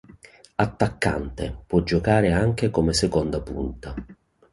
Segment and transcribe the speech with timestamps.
[0.55, 3.93] Attaccante, può giocare anche come seconda punta.